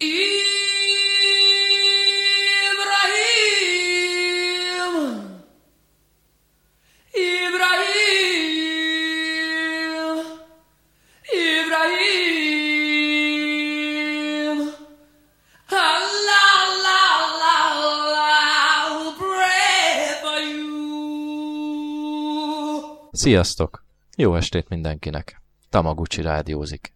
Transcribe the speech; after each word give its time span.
Ibrahim! 0.00 0.48
Sziasztok! 23.10 23.84
Jó 24.16 24.36
estét 24.36 24.68
mindenkinek! 24.68 25.42
Tamaguchi 25.68 26.22
rádiózik. 26.22 26.92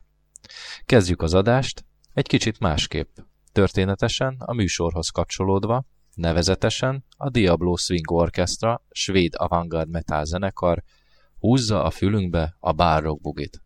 Kezdjük 0.87 1.23
az 1.23 1.35
adást, 1.35 1.85
egy 2.15 2.27
kicsit 2.27 2.59
másképp. 2.59 3.17
Történetesen 3.53 4.37
a 4.39 4.53
műsorhoz 4.53 5.09
kapcsolódva, 5.09 5.85
nevezetesen 6.15 7.05
a 7.17 7.31
Diablo 7.31 7.77
Swing 7.77 8.11
Orchestra, 8.11 8.85
svéd 8.91 9.35
avantgard 9.37 9.89
metal 9.89 10.25
zenekar 10.25 10.83
húzza 11.39 11.85
a 11.85 11.91
fülünkbe 11.91 12.57
a 12.61 12.73
bárok 12.73 13.21
bugit. 13.21 13.63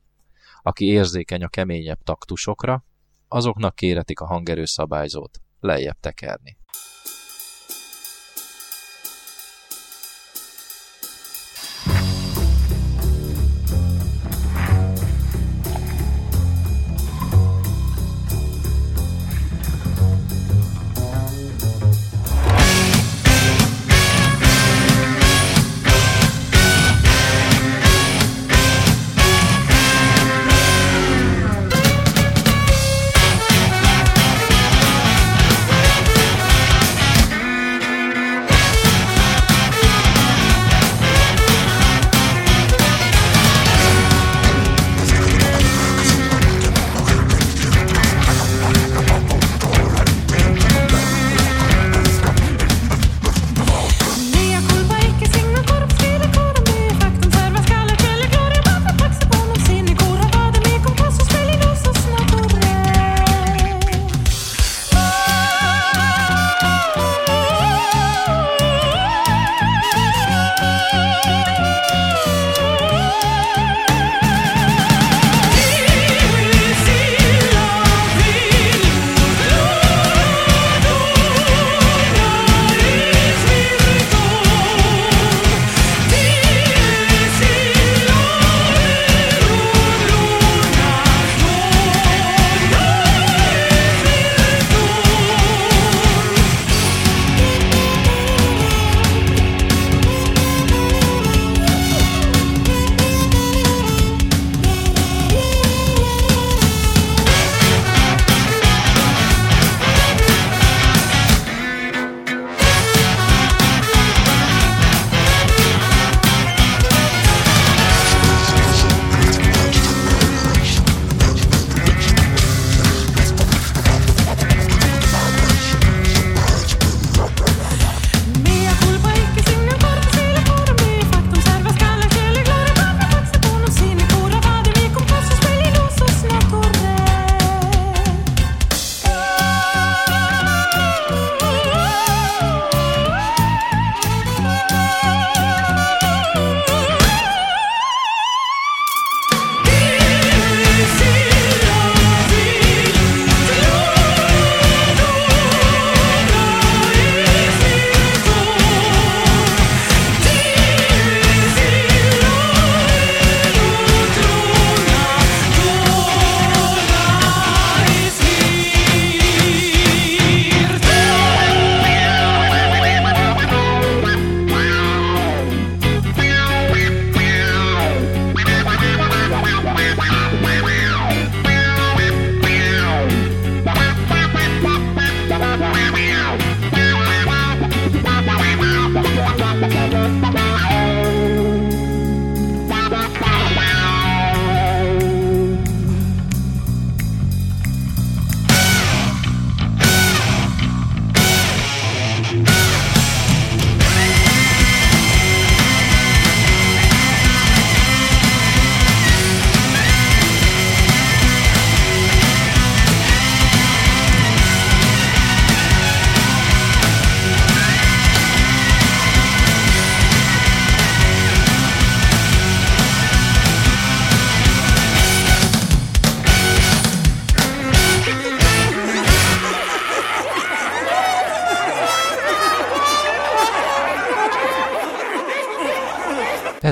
Aki 0.63 0.85
érzékeny 0.85 1.43
a 1.43 1.49
keményebb 1.49 2.03
taktusokra, 2.03 2.85
azoknak 3.29 3.75
kéretik 3.75 4.21
a 4.21 4.27
hangerőszabályzót 4.27 5.41
lejjebb 5.61 6.01
tekerni. 6.01 6.57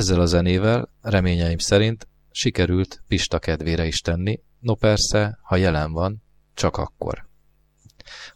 Ezzel 0.05 0.21
a 0.21 0.27
zenével 0.27 0.91
reményeim 1.01 1.59
szerint 1.59 2.09
sikerült 2.31 3.03
Pista 3.09 3.39
kedvére 3.39 3.87
is 3.87 4.01
tenni, 4.01 4.41
no 4.59 4.75
persze, 4.75 5.39
ha 5.43 5.57
jelen 5.57 5.93
van, 5.93 6.23
csak 6.55 6.77
akkor. 6.77 7.29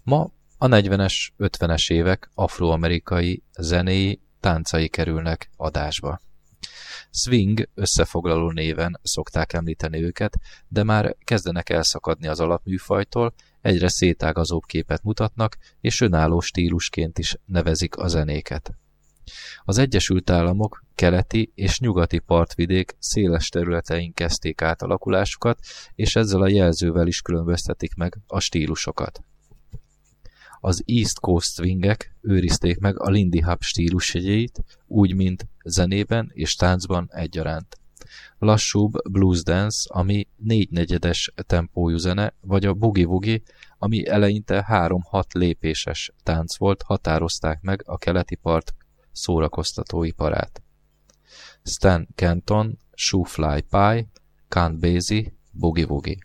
Ma 0.03 0.32
a 0.59 0.67
40-es, 0.67 1.29
50-es 1.38 1.93
évek 1.93 2.31
afroamerikai 2.35 3.43
zenéi 3.59 4.20
táncai 4.41 4.88
kerülnek 4.88 5.50
adásba. 5.56 6.20
Swing 7.11 7.69
összefoglaló 7.75 8.50
néven 8.50 9.00
szokták 9.03 9.53
említeni 9.53 10.03
őket, 10.03 10.38
de 10.69 10.82
már 10.82 11.17
kezdenek 11.25 11.70
elszakadni 11.70 12.26
az 12.26 12.41
alapműfajtól, 12.41 13.35
egyre 13.61 13.88
szétágazóbb 13.88 14.62
képet 14.67 15.03
mutatnak, 15.03 15.56
és 15.81 16.00
önálló 16.00 16.41
stílusként 16.41 17.19
is 17.19 17.37
nevezik 17.44 17.97
a 17.97 18.09
zenéket. 18.09 18.73
Az 19.65 19.79
Egyesült 19.79 20.31
Államok 20.31 20.87
keleti 20.99 21.53
és 21.55 21.81
nyugati 21.81 22.19
partvidék 22.19 22.97
széles 22.99 23.49
területein 23.49 24.12
kezdték 24.15 24.62
átalakulásukat, 24.62 25.59
és 25.95 26.17
ezzel 26.17 26.43
a 26.43 26.49
jelzővel 26.49 27.06
is 27.06 27.21
különböztetik 27.21 27.95
meg 27.95 28.19
a 28.27 28.41
stílusokat. 28.41 29.23
Az 30.61 30.83
East 30.87 31.21
Coast 31.21 31.53
Swingek 31.55 32.17
őrizték 32.21 32.79
meg 32.79 33.00
a 33.00 33.11
Lindy 33.11 33.41
Hop 33.41 33.62
stílusjegyeit, 33.62 34.65
úgy, 34.87 35.15
mint 35.15 35.47
zenében 35.65 36.31
és 36.33 36.55
táncban 36.55 37.09
egyaránt. 37.12 37.77
Lassúbb 38.39 38.93
blues 39.11 39.43
dance, 39.43 39.89
ami 39.93 40.27
négynegyedes 40.37 41.33
tempójú 41.47 41.97
zene, 41.97 42.35
vagy 42.41 42.65
a 42.65 42.75
boogie-woogie, 42.75 43.41
ami 43.79 44.06
eleinte 44.06 44.67
3-6 44.69 45.23
lépéses 45.33 46.12
tánc 46.23 46.56
volt, 46.56 46.83
határozták 46.83 47.61
meg 47.61 47.83
a 47.87 47.99
keleti 47.99 48.35
part 48.35 48.75
szórakoztatóiparát. 49.12 50.62
Stan 51.64 52.06
Kenton, 52.16 52.76
Shoo 52.96 53.25
Fly 53.25 53.60
Pie, 53.62 54.06
Count 54.50 54.81
Basie, 54.81 55.32
Boogie 55.55 55.87
Woogie. 55.87 56.20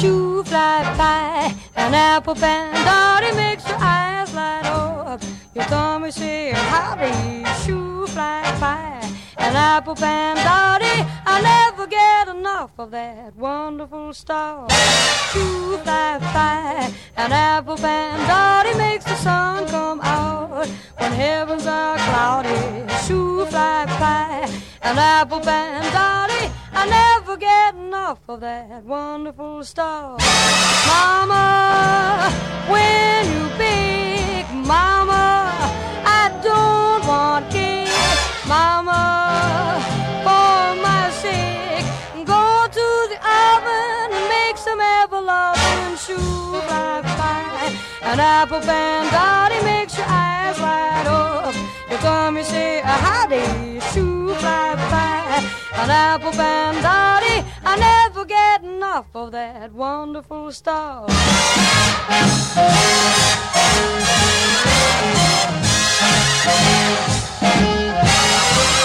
Shoo 0.00 0.44
fly 0.44 0.82
pie, 0.96 1.54
an 1.74 1.92
apple 1.92 2.36
pan 2.36 2.72
dowdy 2.84 3.34
makes 3.36 3.66
your 3.68 3.78
eyes 3.80 4.32
light 4.32 4.64
up. 4.66 5.20
Your 5.54 5.64
tummy 5.64 6.12
say 6.12 6.52
howdy, 6.52 7.44
shoo 7.64 8.06
fly 8.06 8.42
pie, 8.60 8.97
an 9.48 9.56
apple 9.56 9.94
pan 9.94 10.36
dowdy. 10.36 10.96
I 11.24 11.40
never 11.40 11.86
get 11.86 12.28
enough 12.28 12.72
of 12.78 12.90
that 12.90 13.34
wonderful 13.34 14.12
stuff. 14.12 14.70
Shoo 15.32 15.78
fly 15.78 16.18
pie, 16.20 16.92
an 17.16 17.32
apple 17.32 17.76
pan 17.76 18.18
dowdy 18.28 18.74
makes 18.76 19.06
the 19.06 19.16
sun 19.16 19.66
come 19.68 20.00
out 20.02 20.68
when 20.98 21.12
heavens 21.12 21.66
are 21.66 21.96
cloudy. 21.96 22.60
Shoo 23.06 23.46
fly 23.46 23.86
pie, 24.02 24.46
an 24.82 24.98
apple 24.98 25.40
pan 25.40 25.82
dowdy. 25.92 26.42
I 26.80 26.82
never 27.00 27.38
get 27.38 27.74
enough 27.74 28.20
of 28.28 28.40
that 28.40 28.84
wonderful 28.84 29.64
stuff. 29.64 30.20
Mama, 30.92 32.30
when 32.68 33.20
you 33.32 33.44
big, 33.56 34.44
Mama, 34.66 35.24
I 36.04 36.38
don't. 36.44 36.97
Mama, 38.48 39.76
for 40.24 40.82
my 40.82 41.10
sake, 41.20 41.84
go 42.24 42.66
to 42.78 42.86
the 43.12 43.18
oven 43.20 44.08
and 44.16 44.26
make 44.30 44.56
some 44.56 44.80
apple 44.80 45.22
loving 45.22 45.96
shoo 45.98 46.16
fly 46.66 47.02
pie. 47.18 47.76
An 48.00 48.18
apple 48.18 48.60
pan 48.60 49.12
dowdy 49.12 49.62
makes 49.64 49.98
your 49.98 50.06
eyes 50.08 50.58
light 50.60 51.06
up. 51.06 51.54
You 51.90 51.98
come, 51.98 52.38
you 52.38 52.44
say, 52.44 52.80
howdy, 52.80 53.80
shoo 53.92 54.34
fly 54.36 54.76
pie. 54.92 55.44
An 55.82 55.90
apple 55.90 56.32
pan 56.32 56.82
dowdy, 56.82 57.44
I 57.66 57.76
never 57.76 58.24
get 58.24 58.64
enough 58.64 59.14
of 59.14 59.32
that 59.32 59.74
wonderful 59.74 60.52
stuff. 60.52 61.04
Shoo 67.40 68.77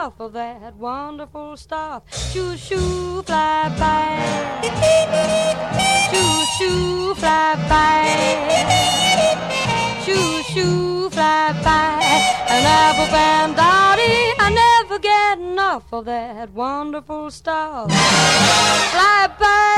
enough 0.00 0.18
of 0.20 0.32
that 0.32 0.74
wonderful 0.76 1.58
stuff. 1.58 2.02
Shoo 2.32 2.56
shoo 2.56 3.22
fly 3.22 3.68
by. 3.78 4.16
Shoo 6.10 6.44
shoo 6.56 7.14
fly 7.16 7.54
by. 7.68 8.00
Shoo 10.02 10.42
shoo 10.54 11.10
fly 11.10 11.52
by. 11.62 12.00
An 12.48 12.64
apple 12.64 13.08
pan 13.08 13.52
dowdy. 13.54 14.32
I 14.38 14.48
never 14.64 14.98
get 14.98 15.38
enough 15.38 15.92
of 15.92 16.06
that 16.06 16.50
wonderful 16.54 17.30
stuff. 17.30 17.90
Fly 17.90 19.28
by, 19.38 19.74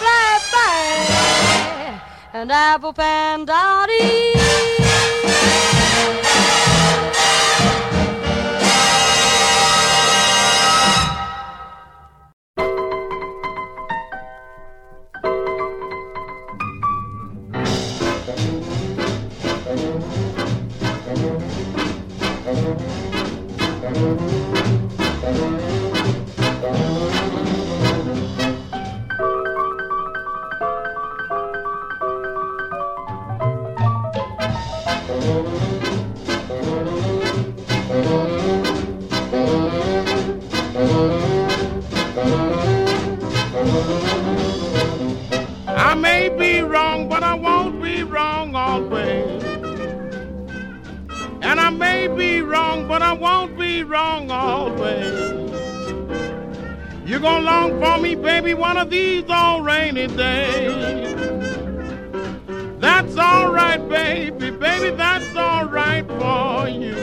fly 0.00 0.30
by, 0.54 2.40
an 2.40 2.50
apple 2.50 2.94
pan 2.94 3.44
dowdy. 3.44 4.30
Rainy 60.00 60.16
days. 60.16 61.16
That's 62.80 63.16
alright, 63.16 63.88
baby, 63.88 64.50
baby, 64.50 64.90
that's 64.96 65.36
alright 65.36 66.06
for 66.06 66.68
you. 66.68 66.94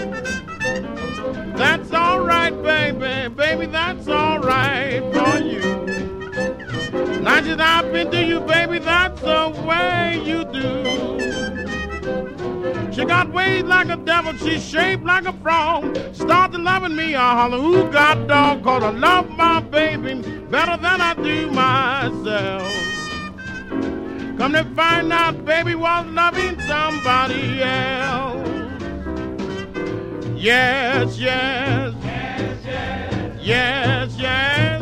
That's 1.56 1.92
alright, 1.92 2.62
baby, 2.64 3.34
baby, 3.34 3.66
that's 3.68 4.08
alright 4.08 5.02
for 5.14 5.38
you. 5.40 7.22
Now 7.22 7.42
just 7.42 7.60
I've 7.60 7.92
been 7.92 8.12
to 8.12 8.24
you, 8.24 8.40
baby, 8.42 8.80
that's 8.80 9.22
the 9.22 9.50
way 9.66 10.22
you 10.24 10.46
do. 10.46 11.57
She 12.98 13.06
got 13.06 13.32
ways 13.32 13.62
like 13.62 13.90
a 13.90 13.96
devil, 13.96 14.34
she's 14.38 14.68
shaped 14.68 15.04
like 15.04 15.28
a 15.28 15.34
frog. 15.34 15.96
Started 16.14 16.62
loving 16.62 16.96
me, 16.96 17.14
I 17.14 17.36
holler, 17.36 17.60
who 17.60 17.92
got 17.92 18.28
dog? 18.28 18.64
Cause 18.64 18.82
I 18.82 18.90
love 18.90 19.30
my 19.38 19.60
baby 19.60 20.16
better 20.50 20.82
than 20.82 21.00
I 21.00 21.14
do 21.14 21.52
myself. 21.52 22.68
Come 24.40 24.54
to 24.54 24.66
find 24.76 25.14
out, 25.14 25.46
baby 25.46 25.76
was 25.76 26.08
loving 26.08 26.60
somebody 26.62 27.62
else. 27.62 28.50
Yes, 30.36 31.20
yes. 31.20 31.94
Yes, 32.02 32.66
yes. 32.66 33.40
Yes, 33.44 34.16
yes. 34.18 34.77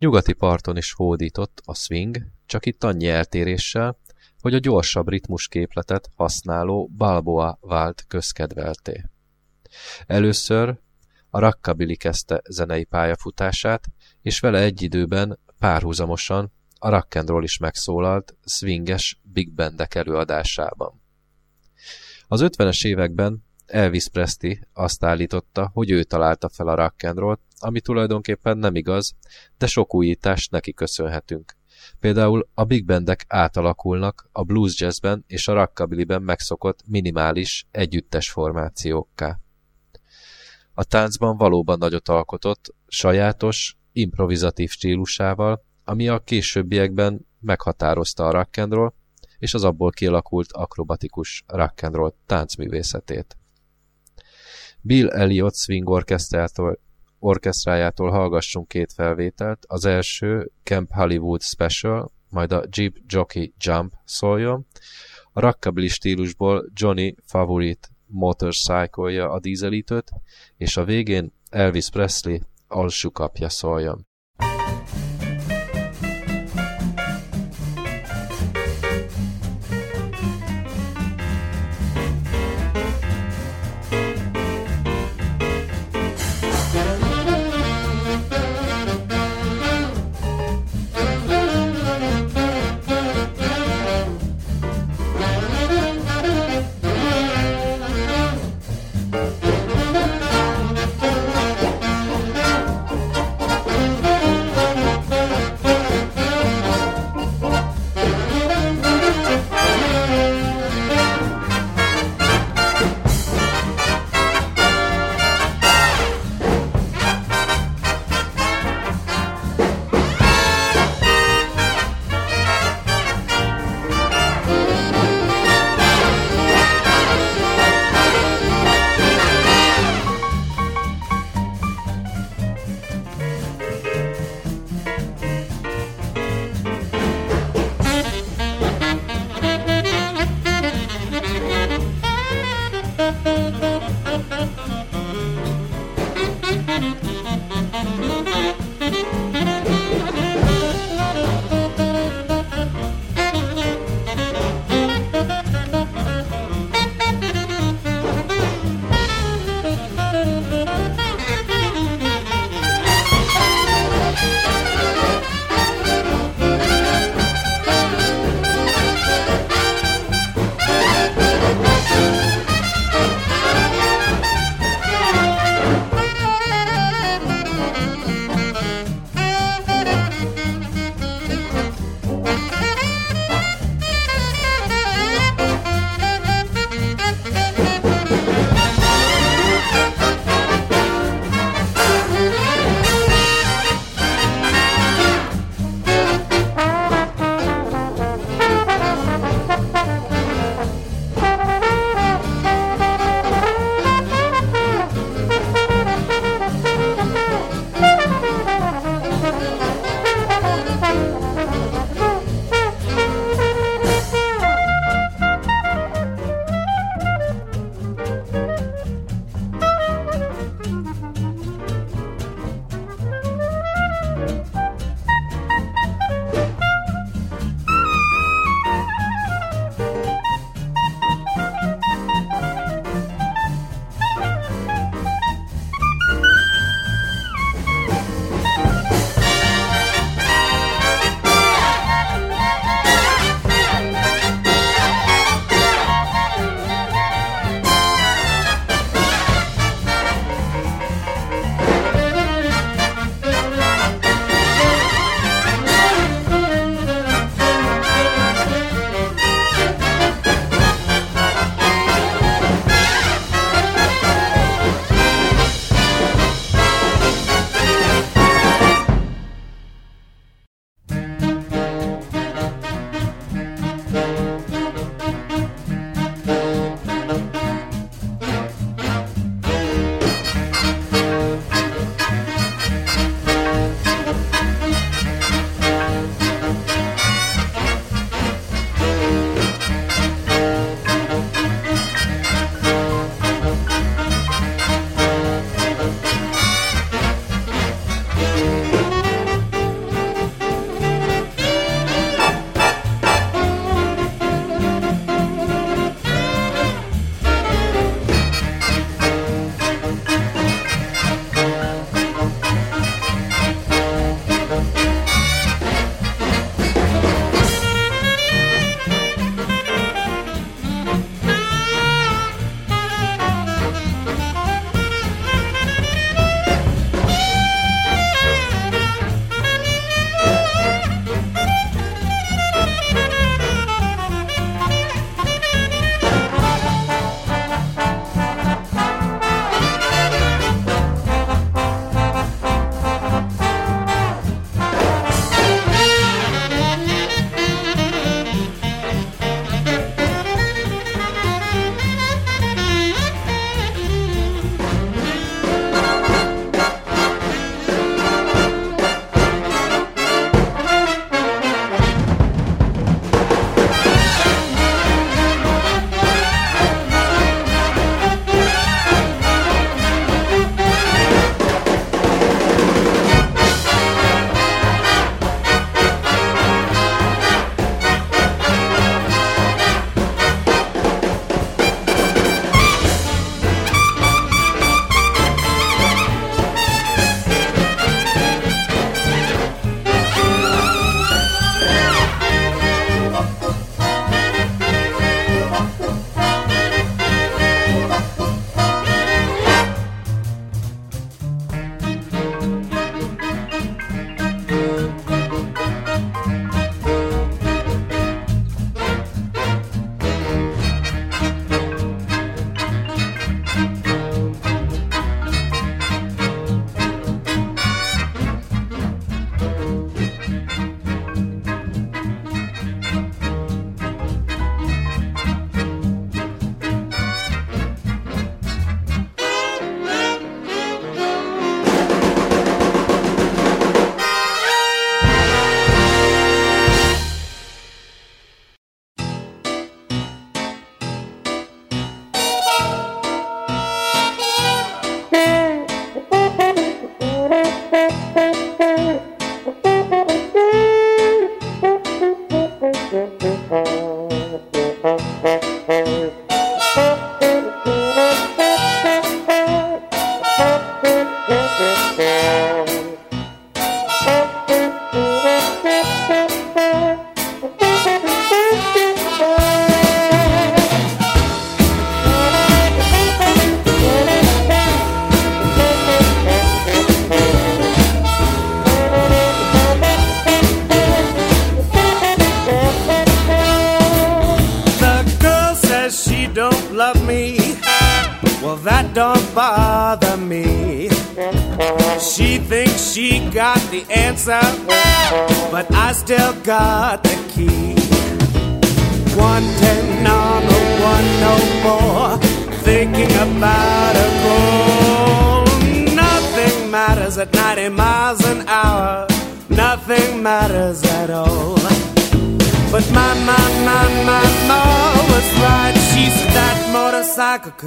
Nyugati 0.00 0.32
parton 0.32 0.76
is 0.76 0.92
hódított 0.92 1.62
a 1.64 1.74
swing, 1.74 2.16
csak 2.46 2.66
itt 2.66 2.84
annyi 2.84 3.08
eltéréssel, 3.08 3.98
hogy 4.40 4.54
a 4.54 4.58
gyorsabb 4.58 5.08
ritmusképletet 5.08 6.10
használó 6.14 6.90
Balboa 6.96 7.58
vált 7.60 8.04
közkedvelté. 8.08 9.04
Először 10.06 10.80
a 11.30 11.38
rockabilly 11.38 11.94
kezdte 11.94 12.42
zenei 12.48 12.84
pályafutását, 12.84 13.84
és 14.22 14.40
vele 14.40 14.58
egy 14.58 14.82
időben 14.82 15.38
párhuzamosan 15.58 16.52
a 16.78 16.88
rock'n'roll 16.88 17.42
is 17.42 17.58
megszólalt 17.58 18.36
swinges 18.44 19.20
big 19.22 19.52
bandek 19.52 19.94
előadásában. 19.94 21.02
Az 22.28 22.40
50-es 22.44 22.86
években 22.86 23.44
Elvis 23.70 24.08
Presley 24.08 24.54
azt 24.72 25.04
állította, 25.04 25.70
hogy 25.72 25.90
ő 25.90 26.02
találta 26.02 26.48
fel 26.48 26.68
a 26.68 26.74
rock'n'rollt, 26.76 27.38
ami 27.58 27.80
tulajdonképpen 27.80 28.58
nem 28.58 28.74
igaz, 28.74 29.14
de 29.58 29.66
sok 29.66 29.94
újítást 29.94 30.50
neki 30.50 30.72
köszönhetünk. 30.72 31.56
Például 32.00 32.48
a 32.54 32.64
big 32.64 32.84
bandek 32.84 33.24
átalakulnak 33.28 34.28
a 34.32 34.42
blues 34.42 34.80
jazzben 34.80 35.24
és 35.26 35.48
a 35.48 35.52
rockabillyben 35.52 36.22
megszokott 36.22 36.82
minimális 36.86 37.66
együttes 37.70 38.30
formációkká. 38.30 39.40
A 40.74 40.84
táncban 40.84 41.36
valóban 41.36 41.78
nagyot 41.78 42.08
alkotott, 42.08 42.74
sajátos, 42.86 43.76
improvizatív 43.92 44.70
stílusával, 44.70 45.64
ami 45.84 46.08
a 46.08 46.18
későbbiekben 46.18 47.26
meghatározta 47.40 48.26
a 48.26 48.44
rock'n'roll 48.44 48.92
és 49.38 49.54
az 49.54 49.64
abból 49.64 49.90
kialakult 49.90 50.52
akrobatikus 50.52 51.44
rock'n'roll 51.48 52.12
táncművészetét. 52.26 53.39
Bill 54.82 55.08
Elliot 55.08 55.56
Swing 55.56 55.88
Orchestrától, 55.88 56.78
orkesztrájától 57.18 58.10
hallgassunk 58.10 58.68
két 58.68 58.92
felvételt. 58.92 59.64
Az 59.68 59.84
első 59.84 60.50
Camp 60.62 60.90
Hollywood 60.92 61.42
Special, 61.42 62.12
majd 62.28 62.52
a 62.52 62.64
Jeep 62.70 62.96
Jockey 63.06 63.54
Jump 63.58 63.92
szóljon. 64.04 64.66
A 65.32 65.40
rockabilly 65.40 65.88
stílusból 65.88 66.70
Johnny 66.74 67.14
Favorite 67.24 67.88
Motorcycle-ja 68.06 69.30
a 69.30 69.40
dízelítőt, 69.40 70.10
és 70.56 70.76
a 70.76 70.84
végén 70.84 71.32
Elvis 71.50 71.90
Presley 71.90 72.38
alsukapja 72.68 73.48
szóljon. 73.48 74.08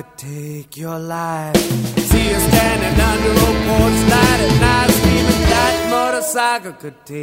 Could 0.04 0.18
take 0.18 0.78
your 0.78 1.00
life. 1.00 1.56
See 1.56 2.30
you 2.30 2.40
standing 2.40 2.98
under 3.12 3.32
a 3.32 3.52
porch 3.68 4.00
light 4.14 4.42
at 4.48 4.56
night, 4.62 4.92
screaming 4.92 5.44
that 5.52 5.76
motorcycle 5.90 6.74
could 6.74 7.06
take 7.06 7.23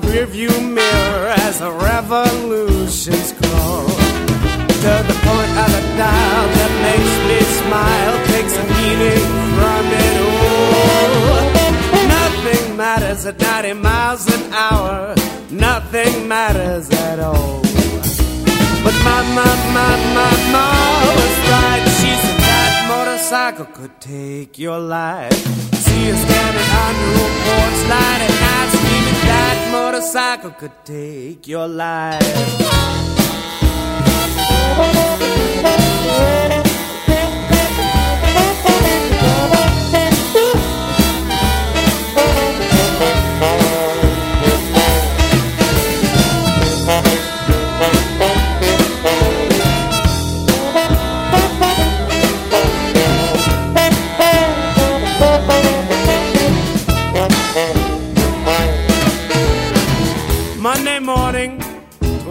my 0.00 0.08
rearview 0.08 0.50
mirror 0.74 1.28
as 1.46 1.60
a 1.60 1.70
revolution's 1.70 3.32
crawl. 3.32 3.86
To 3.86 4.92
the 5.08 5.16
point 5.26 5.52
of 5.64 5.70
a 5.80 5.84
dial 5.96 6.46
that 6.58 6.72
makes 6.88 7.14
me 7.28 7.38
smile, 7.60 8.14
takes 8.26 8.54
a 8.56 8.64
meaning 8.78 9.26
from 9.56 9.84
it 10.06 10.14
all. 10.26 11.38
Nothing 12.08 12.76
matters 12.76 13.26
at 13.26 13.40
90 13.40 13.72
miles 13.74 14.26
an 14.34 14.52
hour, 14.52 15.14
nothing 15.50 16.28
matters 16.28 16.90
at 16.90 17.18
all. 17.18 17.62
But 18.84 18.94
my, 19.04 19.22
my, 19.34 19.54
my, 19.74 19.96
my, 20.14 20.52
ma 20.52 21.14
was 21.16 21.50
right. 21.50 21.87
Motorcycle 23.30 23.66
could 23.66 24.00
take 24.00 24.58
your 24.58 24.78
life. 24.78 25.34
See 25.34 26.06
you 26.06 26.16
standing 26.16 26.70
under 26.86 27.10
a 27.12 27.28
porch 27.44 27.80
light 27.90 28.20
at 28.24 28.32
night, 28.40 28.70
screaming 28.72 29.20
that 29.28 29.68
motorcycle 29.70 30.52
could 30.52 30.72
take 30.86 31.46
your 31.46 31.68
life. 31.68 32.78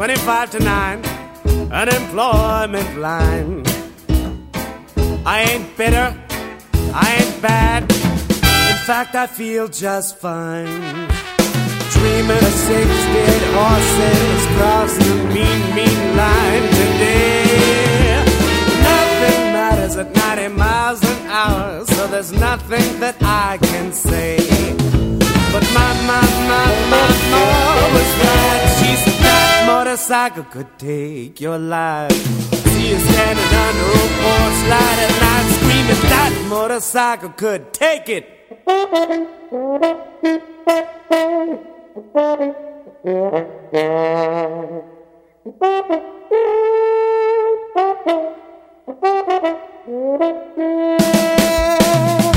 25 0.07 0.51
to 0.51 0.59
9, 0.59 1.05
unemployment 1.69 2.97
line. 2.97 3.61
I 5.25 5.45
ain't 5.49 5.75
bitter, 5.75 6.15
I 6.93 7.17
ain't 7.19 7.41
bad. 7.41 7.83
In 7.83 8.77
fact, 8.87 9.15
I 9.15 9.27
feel 9.27 9.67
just 9.67 10.17
fine. 10.17 11.09
Dreaming 11.91 12.43
of 12.49 12.55
six 12.69 12.87
dead 12.87 13.41
horses 13.57 14.47
crossing 14.55 15.17
the 15.17 15.33
mean, 15.33 15.75
mean 15.75 16.15
line 16.15 16.67
today. 16.79 18.23
Nothing 18.89 19.41
matters 19.59 19.97
at 19.97 20.15
90 20.15 20.55
miles 20.55 21.03
an 21.03 21.27
hour, 21.27 21.85
so 21.85 22.07
there's 22.07 22.31
nothing 22.31 23.01
that 23.01 23.17
I 23.21 23.57
can 23.57 23.91
say. 23.91 24.56
Motorcycle 30.07 30.45
could 30.45 30.79
take 30.79 31.41
your 31.41 31.59
life. 31.59 32.13
See 32.13 32.91
you 32.91 32.97
standing 32.97 33.53
under 33.65 33.91
a 33.91 34.07
porch 34.21 34.59
light 34.71 34.99
at 35.03 35.11
night, 35.19 35.47
screaming 35.57 36.01
that 36.07 36.31
motorcycle 36.47 37.31
could 37.31 37.73
take 37.73 38.07
it. 38.07 38.25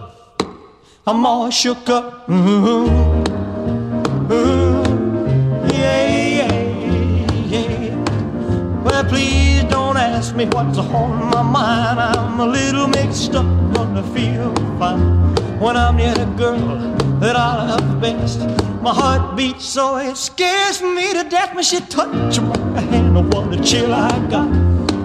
I'm 1.11 1.25
all 1.25 1.49
shook 1.49 1.89
up. 1.89 2.29
Ooh, 2.29 2.87
ooh, 4.31 4.81
yeah, 5.67 6.07
yeah, 6.37 6.53
yeah. 7.51 7.95
Well, 8.81 9.03
please 9.03 9.65
don't 9.65 9.97
ask 9.97 10.33
me 10.37 10.45
what's 10.45 10.77
on 10.77 11.29
my 11.31 11.41
mind. 11.41 11.99
I'm 11.99 12.39
a 12.39 12.45
little 12.45 12.87
mixed 12.87 13.35
up, 13.35 13.45
gonna 13.73 14.03
feel 14.13 14.55
fine 14.79 15.35
when 15.59 15.75
I'm 15.75 15.97
near 15.97 16.13
the 16.13 16.27
girl 16.37 16.95
that 17.19 17.35
I 17.35 17.75
love 17.75 17.99
best. 17.99 18.39
My 18.81 18.93
heart 18.93 19.35
beats 19.35 19.65
so 19.65 19.97
it 19.97 20.15
scares 20.15 20.81
me 20.81 21.11
to 21.11 21.25
death 21.25 21.53
when 21.53 21.65
she 21.65 21.81
touch 21.81 22.39
my 22.39 22.79
hand. 22.79 23.33
What 23.33 23.53
a 23.53 23.61
chill 23.61 23.93
I 23.93 24.17
got. 24.29 24.47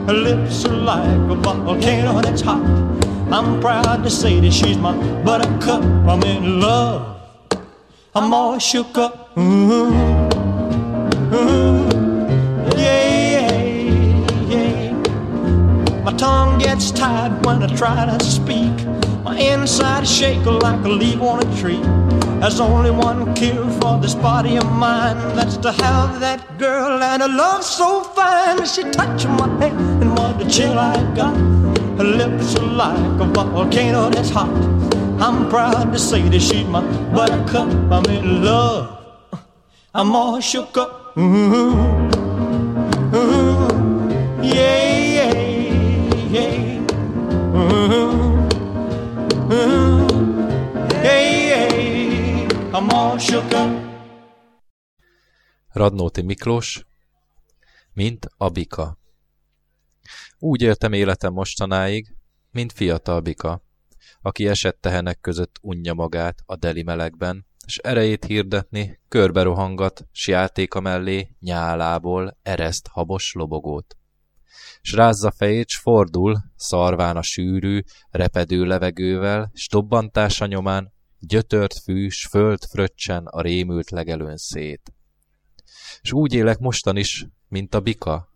Her 0.06 0.14
lips 0.14 0.64
are 0.66 0.72
like 0.72 1.30
a 1.32 1.34
volcano 1.34 2.20
that's 2.20 2.42
hot. 2.42 2.85
I'm 3.30 3.60
proud 3.60 4.04
to 4.04 4.10
say 4.10 4.38
that 4.40 4.52
she's 4.52 4.78
my 4.78 4.94
buttercup. 5.22 5.82
I'm 5.82 6.22
in 6.22 6.60
love. 6.60 7.20
I'm 8.14 8.32
all 8.32 8.58
shook 8.58 8.96
up. 8.96 9.36
Ooh, 9.36 9.92
ooh, 11.34 11.88
yeah, 12.76 13.42
yeah, 13.42 14.40
yeah. 14.48 14.92
My 16.04 16.12
tongue 16.12 16.58
gets 16.58 16.92
tied 16.92 17.44
when 17.44 17.62
I 17.62 17.66
try 17.76 18.06
to 18.06 18.24
speak. 18.24 18.72
My 19.24 19.36
inside 19.38 20.04
is 20.04 20.10
shaking 20.10 20.60
like 20.60 20.84
a 20.84 20.88
leaf 20.88 21.20
on 21.20 21.46
a 21.46 21.56
tree. 21.60 21.82
There's 22.40 22.60
only 22.60 22.92
one 22.92 23.34
cure 23.34 23.68
for 23.80 23.98
this 23.98 24.14
body 24.14 24.56
of 24.56 24.70
mine. 24.70 25.16
That's 25.34 25.56
to 25.58 25.72
have 25.72 26.20
that 26.20 26.58
girl 26.58 27.02
and 27.02 27.22
a 27.22 27.28
love 27.28 27.64
so 27.64 28.02
fine. 28.02 28.64
She 28.66 28.84
touched 28.84 29.26
my 29.26 29.48
hand 29.58 30.02
and 30.02 30.16
what 30.16 30.40
a 30.40 30.48
chill 30.48 30.78
I 30.78 30.94
got. 31.14 31.55
Lips 31.98 32.54
are 32.56 32.66
like 32.66 33.20
a 33.20 33.24
volcano 33.24 34.10
that's 34.10 34.28
hot. 34.30 34.50
I'm 35.18 35.48
proud 35.48 35.92
to 35.92 35.98
say 35.98 36.28
that 36.28 36.40
she's 36.40 36.66
my 36.66 36.82
buttercup. 37.14 37.68
I'm 37.90 38.04
in 38.06 38.44
love. 38.44 38.92
I'm 39.94 40.14
all 40.14 40.38
shook 40.40 40.76
up. 40.76 41.16
Ooh, 41.16 41.54
ooh, 43.14 43.68
yeah, 44.42 44.92
yeah, 45.16 45.32
yeah. 46.28 46.80
Ooh, 47.56 48.44
ooh, 49.50 50.06
yeah, 51.02 51.32
yeah. 51.48 52.76
I'm 52.76 52.90
all 52.90 53.16
shook 53.16 53.54
up. 53.54 53.70
Radnóti 55.74 56.22
Miklós, 56.22 56.84
mint 57.94 58.26
a 58.38 58.50
bika. 58.50 58.96
Úgy 60.38 60.62
éltem 60.62 60.92
életem 60.92 61.32
mostanáig, 61.32 62.16
mint 62.50 62.72
fiatal 62.72 63.20
bika, 63.20 63.62
aki 64.22 64.46
esett 64.46 64.80
tehenek 64.80 65.20
között 65.20 65.58
unja 65.60 65.94
magát 65.94 66.42
a 66.46 66.56
deli 66.56 66.82
melegben, 66.82 67.46
és 67.66 67.78
erejét 67.78 68.24
hirdetni, 68.24 69.00
körbe 69.08 69.42
rohangat, 69.42 70.06
s 70.12 70.28
játéka 70.28 70.80
mellé 70.80 71.28
nyálából 71.40 72.38
ereszt 72.42 72.86
habos 72.86 73.32
lobogót. 73.32 73.96
S 74.80 74.92
rázza 74.92 75.30
fejét, 75.30 75.68
s 75.68 75.76
fordul, 75.76 76.36
szarván 76.56 77.16
a 77.16 77.22
sűrű, 77.22 77.80
repedő 78.10 78.64
levegővel, 78.64 79.50
s 79.54 79.68
dobbantása 79.68 80.46
nyomán 80.46 80.92
gyötört 81.18 81.78
fű, 81.78 82.08
s 82.08 82.26
föld 82.26 82.64
fröccsen 82.64 83.26
a 83.26 83.40
rémült 83.40 83.90
legelőn 83.90 84.36
szét. 84.36 84.92
S 86.02 86.12
úgy 86.12 86.32
élek 86.32 86.58
mostan 86.58 86.96
is, 86.96 87.26
mint 87.48 87.74
a 87.74 87.80
bika, 87.80 88.28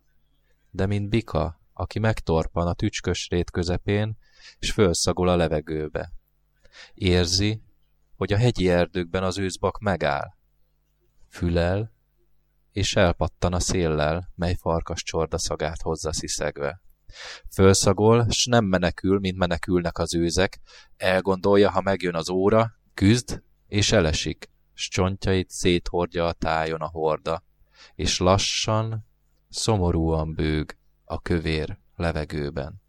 de 0.71 0.85
mint 0.85 1.09
bika, 1.09 1.60
aki 1.81 1.99
megtorpan 1.99 2.67
a 2.67 2.73
tücskös 2.73 3.27
rét 3.29 3.51
közepén, 3.51 4.17
és 4.59 4.71
fölszagol 4.71 5.27
a 5.27 5.35
levegőbe. 5.35 6.11
Érzi, 6.93 7.61
hogy 8.15 8.33
a 8.33 8.37
hegyi 8.37 8.69
erdőkben 8.69 9.23
az 9.23 9.37
őszbak 9.37 9.79
megáll. 9.79 10.33
Fülel, 11.29 11.91
és 12.71 12.95
elpattan 12.95 13.53
a 13.53 13.59
széllel, 13.59 14.31
mely 14.35 14.55
farkas 14.55 15.03
csorda 15.03 15.37
szagát 15.37 15.81
hozza 15.81 16.13
sziszegve. 16.13 16.81
Fölszagol, 17.51 18.29
s 18.29 18.45
nem 18.45 18.65
menekül, 18.65 19.19
mint 19.19 19.37
menekülnek 19.37 19.97
az 19.97 20.15
őzek, 20.15 20.59
elgondolja, 20.97 21.71
ha 21.71 21.81
megjön 21.81 22.15
az 22.15 22.29
óra, 22.29 22.71
küzd, 22.93 23.43
és 23.67 23.91
elesik, 23.91 24.49
s 24.73 24.87
csontjait 24.87 25.49
széthordja 25.49 26.25
a 26.25 26.33
tájon 26.33 26.81
a 26.81 26.89
horda, 26.89 27.43
és 27.95 28.19
lassan, 28.19 29.05
szomorúan 29.49 30.33
bőg 30.33 30.79
a 31.11 31.19
kövér 31.19 31.77
levegőben. 31.95 32.81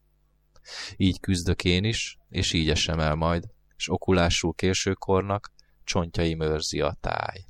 Így 0.96 1.20
küzdök 1.20 1.64
én 1.64 1.84
is, 1.84 2.18
és 2.28 2.52
így 2.52 2.70
esem 2.70 3.00
el 3.00 3.14
majd, 3.14 3.44
és 3.76 3.90
okulásul 3.90 4.54
későkornak 4.54 5.52
csontjai 5.84 6.34
mörzi 6.34 6.80
a 6.80 6.96
táj. 7.00 7.44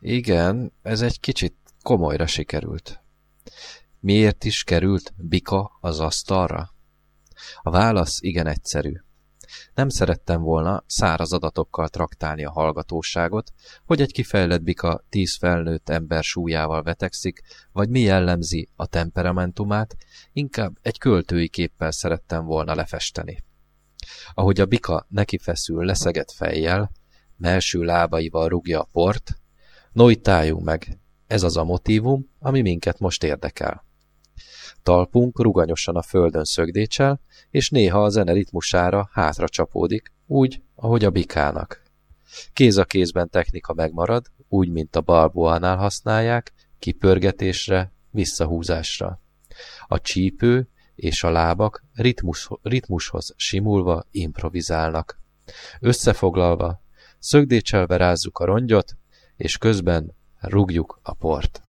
Igen, 0.00 0.72
ez 0.82 1.02
egy 1.02 1.20
kicsit 1.20 1.56
komolyra 1.82 2.26
sikerült. 2.26 3.02
Miért 4.00 4.44
is 4.44 4.64
került 4.64 5.12
bika 5.16 5.78
az 5.80 6.00
asztalra? 6.00 6.74
A 7.62 7.70
válasz 7.70 8.20
igen 8.20 8.46
egyszerű. 8.46 8.92
Nem 9.74 9.88
szerettem 9.88 10.42
volna 10.42 10.84
száraz 10.86 11.32
adatokkal 11.32 11.88
traktálni 11.88 12.44
a 12.44 12.50
hallgatóságot, 12.50 13.52
hogy 13.86 14.00
egy 14.00 14.12
kifejlett 14.12 14.62
bika 14.62 15.04
tíz 15.08 15.36
felnőtt 15.36 15.88
ember 15.88 16.22
súlyával 16.22 16.82
vetekszik, 16.82 17.40
vagy 17.72 17.88
mi 17.88 18.00
jellemzi 18.00 18.68
a 18.76 18.86
temperamentumát, 18.86 19.96
inkább 20.32 20.78
egy 20.82 20.98
költői 20.98 21.48
képpel 21.48 21.90
szerettem 21.90 22.44
volna 22.44 22.74
lefesteni. 22.74 23.44
Ahogy 24.34 24.60
a 24.60 24.66
bika 24.66 25.06
neki 25.08 25.38
feszül 25.38 25.84
leszegett 25.84 26.30
fejjel, 26.30 26.90
melső 27.36 27.82
lábaival 27.82 28.48
rúgja 28.48 28.80
a 28.80 28.88
port, 28.92 29.30
nojtáljunk 29.92 30.64
meg, 30.64 30.98
ez 31.26 31.42
az 31.42 31.56
a 31.56 31.64
motívum, 31.64 32.30
ami 32.38 32.60
minket 32.60 32.98
most 32.98 33.24
érdekel. 33.24 33.87
Talpunk 34.88 35.42
ruganyosan 35.42 35.96
a 35.96 36.02
földön 36.02 36.44
szögdécsel, 36.44 37.20
és 37.50 37.70
néha 37.70 38.04
a 38.04 38.08
zene 38.08 38.32
ritmusára 38.32 39.08
hátra 39.12 39.48
csapódik, 39.48 40.12
úgy, 40.26 40.62
ahogy 40.74 41.04
a 41.04 41.10
bikának. 41.10 41.82
Kéz 42.52 42.76
a 42.76 42.84
kézben 42.84 43.30
technika 43.30 43.74
megmarad, 43.74 44.26
úgy, 44.48 44.68
mint 44.68 44.96
a 44.96 45.00
balboánál 45.00 45.76
használják, 45.76 46.52
kipörgetésre, 46.78 47.92
visszahúzásra. 48.10 49.20
A 49.86 50.00
csípő 50.00 50.68
és 50.94 51.22
a 51.22 51.30
lábak 51.30 51.84
ritmus, 51.92 52.48
ritmushoz 52.62 53.34
simulva 53.36 54.04
improvizálnak. 54.10 55.20
Összefoglalva, 55.80 56.82
szögdécselve 57.18 57.96
rázzuk 57.96 58.38
a 58.38 58.44
rongyot, 58.44 58.96
és 59.36 59.58
közben 59.58 60.14
rúgjuk 60.40 61.00
a 61.02 61.14
port. 61.14 61.67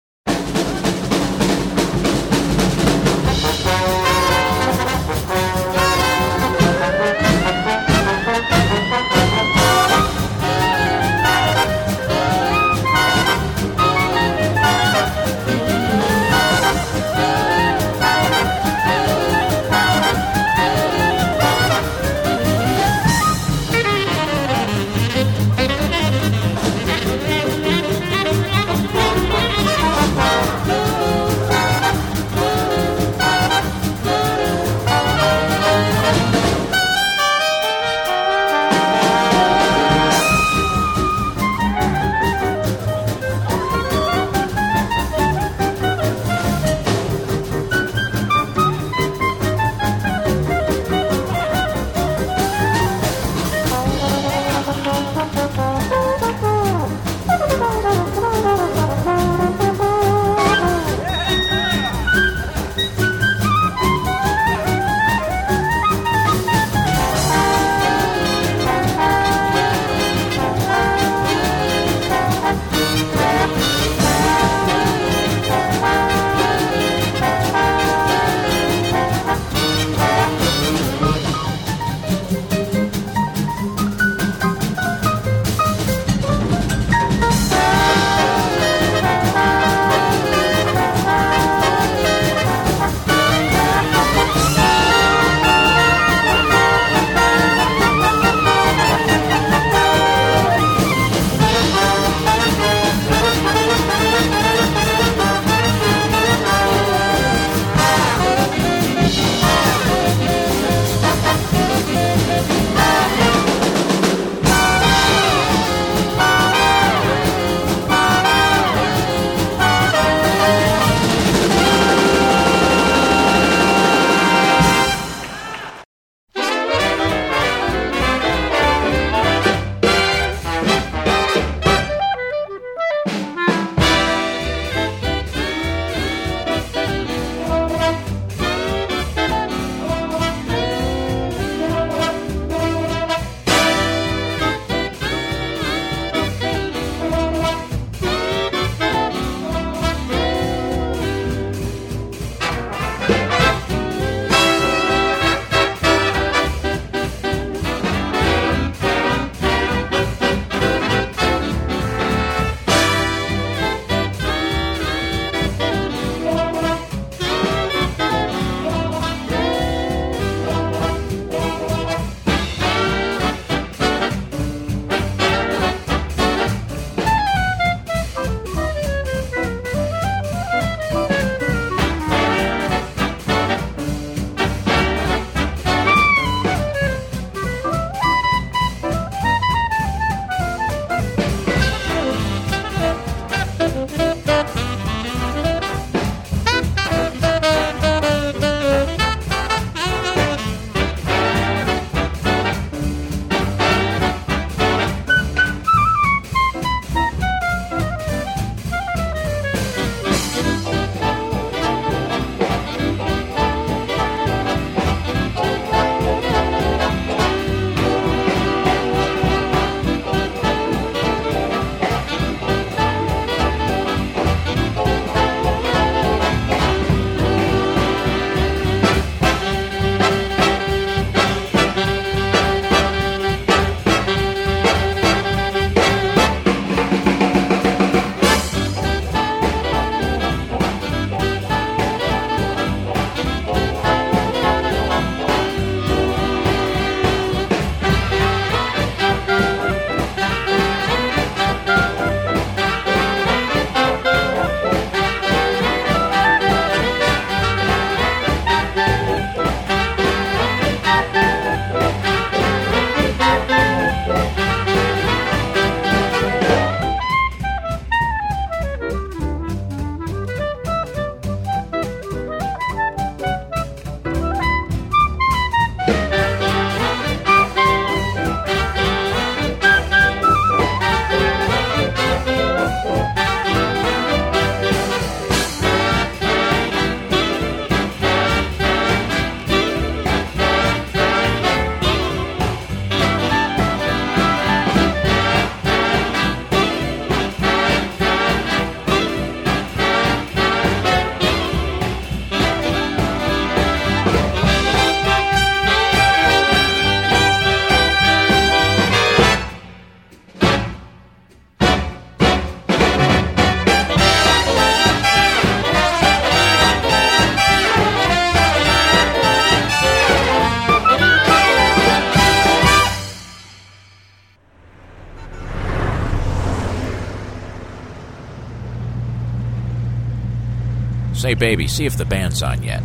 Baby, 331.39 331.67
see 331.67 331.85
if 331.85 331.97
the 331.97 332.05
band's 332.05 332.43
on 332.43 332.61
yet. 332.61 332.83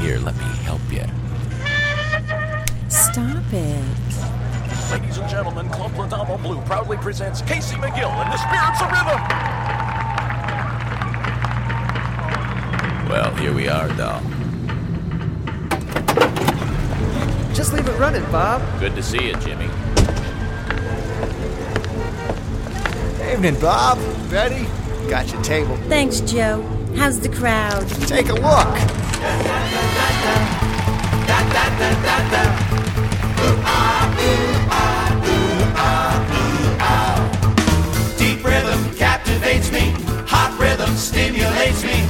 Here, 0.00 0.18
let 0.18 0.34
me 0.36 0.44
help 0.64 0.80
you. 0.90 1.04
Stop 2.88 3.44
it. 3.52 3.84
Ladies 4.90 5.18
and 5.18 5.28
gentlemen, 5.28 5.68
Club 5.68 5.92
Ladamo 5.92 6.42
Blue 6.42 6.60
proudly 6.62 6.96
presents 6.96 7.42
Casey 7.42 7.76
McGill 7.76 8.10
and 8.10 8.32
the 8.32 8.38
Spirits 8.38 8.82
of 8.82 8.90
Rhythm. 8.90 9.20
Well, 13.08 13.34
here 13.36 13.54
we 13.54 13.68
are, 13.68 13.88
doll. 13.96 14.20
Just 17.54 17.72
leave 17.72 17.88
it 17.88 17.98
running, 17.98 18.24
Bob. 18.32 18.62
Good 18.80 18.94
to 18.96 19.02
see 19.02 19.28
you, 19.28 19.34
Jimmy. 19.36 19.68
Evening, 23.32 23.60
Bob. 23.60 23.98
Ready? 24.30 24.66
Got 25.08 25.32
your 25.32 25.40
table. 25.42 25.74
Thanks, 25.88 26.20
Joe. 26.20 26.62
How's 26.94 27.18
the 27.18 27.30
crowd? 27.30 27.88
Take 28.06 28.28
a 28.28 28.34
look. 28.34 28.68
Deep 38.18 38.44
rhythm 38.44 38.94
captivates 38.96 39.72
me. 39.72 39.94
Hot 40.28 40.54
rhythm 40.60 40.94
stimulates 40.94 41.82
me. 41.84 42.04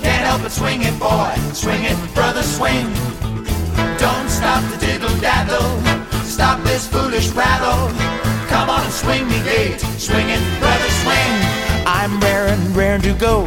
Can't 0.00 0.24
help 0.24 0.40
but 0.40 0.50
swing 0.50 0.80
it, 0.80 0.98
boy. 0.98 1.34
Swing 1.52 1.84
it, 1.84 2.14
brother, 2.14 2.42
swing. 2.42 2.86
Don't 3.98 4.30
stop 4.30 4.64
the 4.72 4.78
diddle 4.80 5.14
daddle. 5.20 5.78
Stop 6.24 6.62
this 6.62 6.88
foolish 6.88 7.28
rattle. 7.32 7.94
Come 8.48 8.70
on 8.70 8.82
and 8.82 8.92
swing 8.94 9.28
me 9.28 9.42
gate. 9.44 9.80
Swing 9.98 10.30
it, 10.30 10.40
brother, 10.58 10.88
swing. 11.04 11.69
I'm 12.00 12.18
raring, 12.20 12.72
raring 12.72 13.02
to 13.02 13.12
go. 13.12 13.44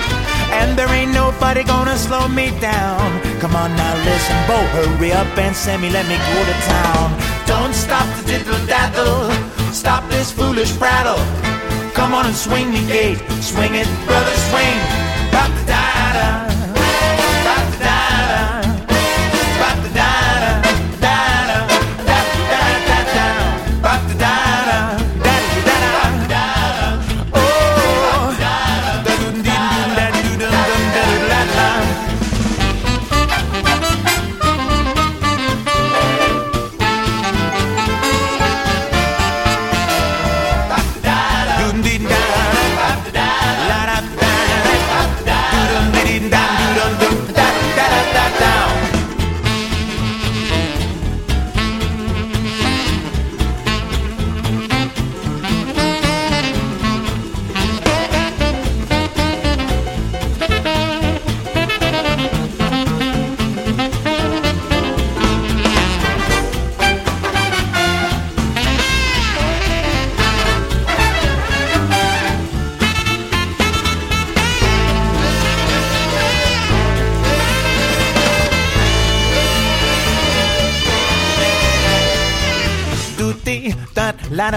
And 0.54 0.78
there 0.78 0.88
ain't 0.90 1.12
nobody 1.12 1.64
gonna 1.64 1.98
slow 1.98 2.28
me 2.28 2.52
down. 2.60 3.02
Come 3.42 3.56
on 3.56 3.76
now, 3.76 3.96
listen, 4.06 4.38
Bo, 4.46 4.58
hurry 4.78 5.12
up 5.12 5.36
and 5.40 5.56
send 5.56 5.82
me, 5.82 5.90
let 5.90 6.08
me 6.08 6.18
go 6.18 6.38
to 6.50 6.56
town. 6.70 7.18
Don't 7.48 7.74
stop 7.74 8.06
the 8.16 8.24
diddle 8.28 8.64
daddle. 8.68 9.32
Stop 9.74 10.08
this 10.12 10.32
foolish 10.32 10.72
prattle. 10.78 11.18
Come 11.96 12.14
on 12.14 12.28
and 12.28 12.36
swing 12.36 12.70
me 12.70 12.86
gate. 12.86 13.18
Swing 13.42 13.74
it, 13.74 13.90
brother, 14.06 14.36
swing. 14.50 14.78
Bop 15.32 15.50
da 15.66 16.14
da 16.14 16.53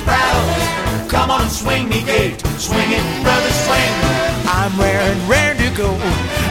prattle. 0.00 1.08
Come 1.08 1.30
on 1.30 1.42
and 1.42 1.50
swing 1.50 1.88
me 1.88 2.02
gate. 2.02 2.40
Swing 2.58 2.90
it, 2.90 3.04
brother, 3.22 3.52
swing. 3.64 3.94
I'm 4.48 4.72
raring, 4.78 5.20
raring 5.28 5.58
to 5.58 5.70
go, 5.76 5.90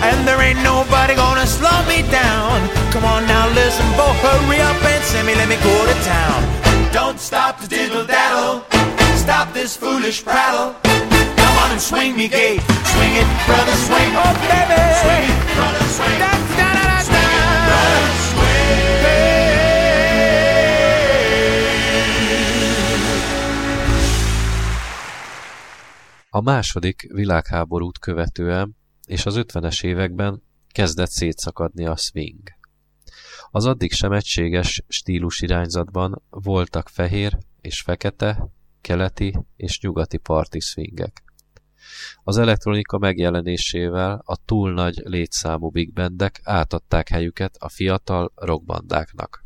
and 0.03 0.27
there 0.27 0.39
ain't 0.41 0.61
nobody 0.63 1.15
gonna 1.15 1.47
slow 1.47 1.79
me 1.87 2.03
down. 2.11 2.61
Come 2.91 3.05
on 3.05 3.25
now, 3.27 3.47
listen, 3.53 3.85
Bo, 3.97 4.07
hurry 4.23 4.59
up 4.61 4.77
and 4.83 5.03
send 5.03 5.27
me, 5.27 5.35
let 5.35 5.49
me 5.49 5.57
go 5.63 5.75
to 5.85 5.95
town. 6.03 6.39
Don't 6.93 7.19
stop 7.19 7.59
to 7.59 7.67
diddle 7.67 8.05
daddle. 8.05 8.63
Stop 9.17 9.53
this 9.53 9.75
foolish 9.75 10.23
prattle. 10.23 10.75
Come 10.83 11.55
on 11.63 11.71
and 11.71 11.81
swing 11.81 12.15
me 12.15 12.27
gate. 12.27 12.61
Swing 12.61 13.13
it, 13.19 13.27
brother, 13.47 13.75
swing. 13.87 14.11
Oh, 14.15 14.33
baby. 14.47 14.79
Swing 15.03 15.25
it, 15.27 15.39
brother, 15.55 15.85
swing. 15.97 16.19
Da, 16.19 16.31
da, 16.31 16.69
da, 16.71 16.85
da, 16.87 17.01
Swing 17.01 17.31
it, 17.33 17.67
brother, 17.67 19.34
A 26.35 26.41
második 26.41 27.11
világháborút 27.13 27.99
követően 27.99 28.75
és 29.07 29.25
az 29.25 29.35
50-es 29.37 29.83
években 29.83 30.43
kezdett 30.71 31.09
szétszakadni 31.09 31.85
a 31.85 31.95
swing. 31.95 32.41
Az 33.51 33.65
addig 33.65 33.91
sem 33.91 34.11
egységes 34.11 34.83
stílusirányzatban 34.87 36.23
voltak 36.29 36.89
fehér 36.89 37.37
és 37.61 37.81
fekete, 37.81 38.47
keleti 38.81 39.37
és 39.55 39.79
nyugati 39.81 40.17
parti 40.17 40.59
swingek. 40.59 41.23
Az 42.23 42.37
elektronika 42.37 42.97
megjelenésével 42.97 44.21
a 44.25 44.35
túl 44.45 44.73
nagy 44.73 45.01
létszámú 45.03 45.69
big 45.69 45.93
bandek 45.93 46.39
átadták 46.43 47.07
helyüket 47.07 47.55
a 47.59 47.69
fiatal 47.69 48.31
rockbandáknak. 48.35 49.45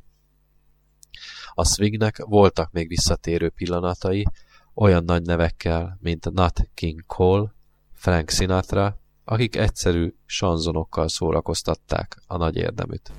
A 1.54 1.66
swingnek 1.66 2.18
voltak 2.18 2.72
még 2.72 2.88
visszatérő 2.88 3.50
pillanatai, 3.50 4.26
olyan 4.80 5.04
nagy 5.04 5.22
nevekkel, 5.22 5.98
mint 6.02 6.32
Nat 6.32 6.60
King 6.74 7.06
Cole, 7.06 7.54
Frank 7.94 8.30
Sinatra, 8.30 9.00
akik 9.26 9.56
egyszerű 9.56 10.14
sanzonokkal 10.26 11.08
szórakoztatták 11.08 12.18
a 12.28 12.38
nagy 12.38 12.56
érdeműt. 12.56 13.12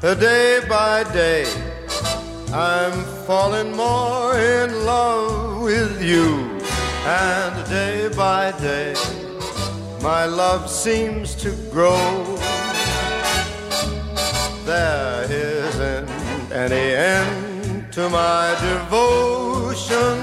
Day 0.00 0.60
by 0.60 1.12
day, 1.12 1.63
I'm 2.56 3.02
falling 3.26 3.72
more 3.74 4.38
in 4.38 4.86
love 4.86 5.62
with 5.62 6.00
you. 6.00 6.56
And 7.04 7.68
day 7.68 8.08
by 8.14 8.52
day, 8.60 8.94
my 10.00 10.26
love 10.26 10.70
seems 10.70 11.34
to 11.42 11.50
grow. 11.72 12.22
There 14.64 15.24
isn't 15.28 16.08
any 16.52 16.94
end 16.94 17.92
to 17.92 18.08
my 18.08 18.54
devotion. 18.62 20.16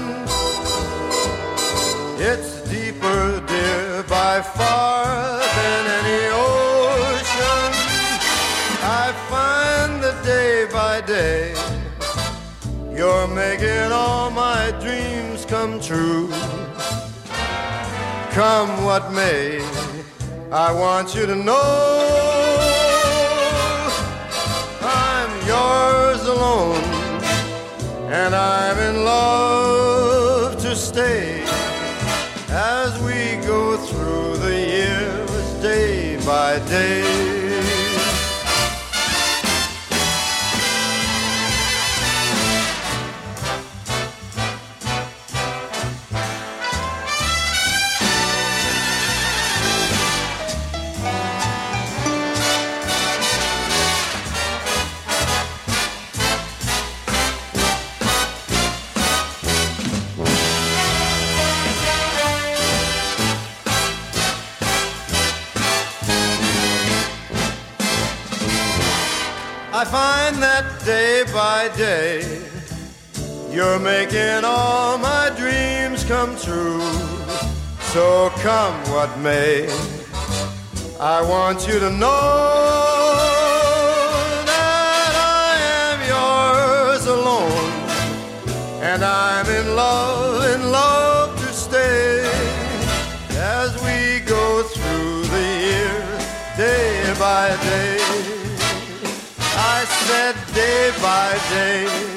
It's 2.18 2.62
deeper, 2.70 3.44
dear, 3.46 4.04
by 4.04 4.40
far 4.40 5.04
than 5.38 5.86
any 6.00 6.24
ocean. 6.32 7.72
I 8.82 9.12
find 9.28 10.02
that 10.02 10.24
day 10.24 10.66
by 10.72 11.02
day, 11.02 11.54
making 13.34 13.92
all 13.92 14.30
my 14.30 14.70
dreams 14.80 15.44
come 15.44 15.80
true. 15.80 16.28
Come 18.32 18.84
what 18.84 19.12
may, 19.12 19.60
I 20.50 20.72
want 20.72 21.14
you 21.14 21.26
to 21.26 21.34
know 21.34 22.62
I'm 24.82 25.30
yours 25.46 26.22
alone, 26.26 26.84
and 28.10 28.34
I'm 28.34 28.78
in 28.78 29.04
love 29.04 30.60
to 30.62 30.76
stay 30.76 31.42
as 32.50 32.98
we 33.00 33.44
go 33.46 33.76
through 33.76 34.36
the 34.38 34.54
years 34.54 35.62
day 35.62 36.18
by 36.26 36.58
day. 36.68 37.41
Day 71.68 71.76
day 71.76 72.42
you're 73.50 73.78
making 73.78 74.44
all 74.44 74.98
my 74.98 75.30
dreams 75.36 76.02
come 76.04 76.36
true. 76.36 76.80
So 77.92 78.30
come 78.36 78.74
what 78.90 79.16
may, 79.18 79.68
I 80.98 81.22
want 81.22 81.68
you 81.68 81.78
to 81.78 81.90
know 81.90 82.08
that 84.46 85.12
I 85.14 85.52
am 85.86 85.98
yours 86.14 87.06
alone, 87.06 87.72
and 88.82 89.04
I'm 89.04 89.46
in 89.46 89.76
love, 89.76 90.44
in 90.54 90.72
love 90.72 91.38
to 91.38 91.52
stay 91.52 92.24
as 93.36 93.70
we 93.84 94.24
go 94.26 94.62
through 94.62 95.22
the 95.24 95.46
years 95.68 96.56
day 96.56 97.14
by 97.18 97.56
day. 97.62 98.31
Day 100.54 100.92
by 101.00 101.38
day. 101.48 102.11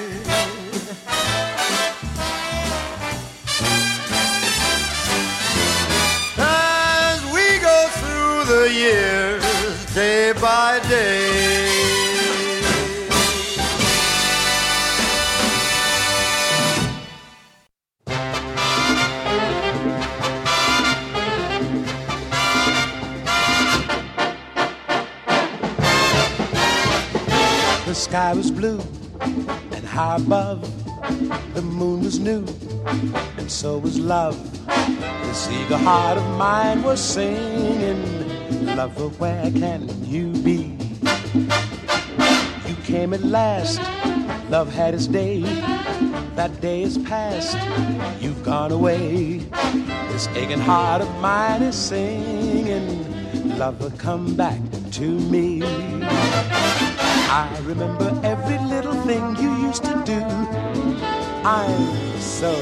Was 28.35 28.51
blue, 28.51 28.81
and 29.21 29.85
high 29.85 30.17
above, 30.17 30.61
the 31.53 31.61
moon 31.61 32.03
was 32.03 32.19
new, 32.19 32.43
and 33.37 33.49
so 33.49 33.77
was 33.77 33.97
love. 33.97 34.35
This 35.23 35.49
eager 35.49 35.77
heart 35.77 36.17
of 36.17 36.37
mine 36.37 36.83
was 36.83 36.99
singing, 37.01 38.75
Lover, 38.75 39.07
where 39.19 39.49
can 39.51 39.87
you 40.05 40.33
be? 40.43 40.77
You 42.67 42.75
came 42.83 43.13
at 43.13 43.23
last, 43.23 43.79
love 44.49 44.71
had 44.73 44.93
its 44.93 45.07
day. 45.07 45.41
That 46.35 46.59
day 46.59 46.83
is 46.83 46.97
past, 46.97 47.55
you've 48.21 48.43
gone 48.43 48.73
away. 48.73 49.37
This 50.11 50.27
aching 50.35 50.59
heart 50.59 51.01
of 51.01 51.21
mine 51.21 51.61
is 51.61 51.75
singing, 51.75 53.57
Lover, 53.57 53.91
come 53.91 54.35
back 54.35 54.59
to 54.91 55.07
me. 55.31 55.61
I 57.35 57.59
remember 57.63 58.17
every 58.23 58.57
little 58.59 58.93
thing 59.03 59.35
you 59.35 59.53
used 59.67 59.83
to 59.83 60.01
do. 60.05 60.21
I'm 61.43 62.17
so 62.17 62.53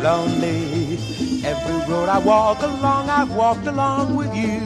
lonely. 0.00 0.96
Every 1.44 1.92
road 1.92 2.08
I 2.08 2.18
walk 2.18 2.62
along, 2.62 3.10
I've 3.10 3.34
walked 3.34 3.66
along 3.66 4.14
with 4.14 4.32
you. 4.32 4.60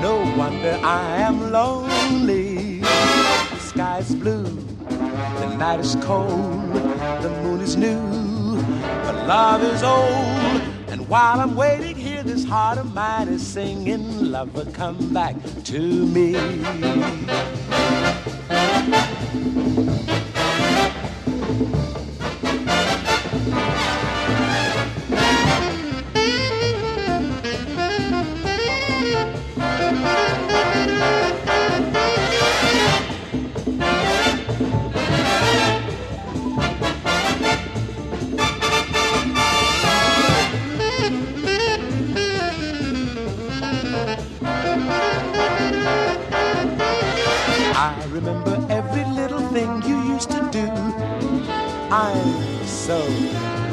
No 0.00 0.32
wonder 0.38 0.78
I 0.80 1.16
am 1.22 1.50
lonely. 1.50 2.82
The 2.82 3.58
sky's 3.58 4.14
blue, 4.14 4.44
the 4.44 5.56
night 5.56 5.80
is 5.80 5.96
cold, 5.96 6.72
the 7.22 7.30
moon 7.42 7.60
is 7.60 7.76
new, 7.76 8.62
but 9.02 9.26
love 9.26 9.64
is 9.64 9.82
old. 9.82 10.62
And 10.86 11.08
while 11.08 11.40
I'm 11.40 11.56
waiting 11.56 11.96
here, 11.96 12.22
this 12.22 12.44
heart 12.44 12.78
of 12.78 12.94
mine 12.94 13.26
is 13.26 13.44
singing, 13.44 14.30
Lover, 14.30 14.66
come 14.66 15.12
back 15.12 15.34
to 15.64 15.80
me. 16.06 16.36
I 18.28 19.75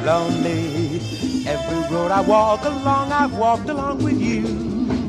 lonely. 0.05 1.01
Every 1.45 1.81
road 1.93 2.11
I 2.11 2.21
walk 2.21 2.63
along, 2.65 3.11
I've 3.11 3.33
walked 3.37 3.69
along 3.69 4.03
with 4.03 4.19
you. 4.19 4.41